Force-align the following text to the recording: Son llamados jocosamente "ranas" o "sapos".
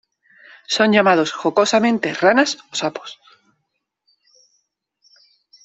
Son 0.65 0.91
llamados 0.91 1.31
jocosamente 1.31 2.15
"ranas" 2.15 2.57
o 2.71 2.75
"sapos". 2.75 3.19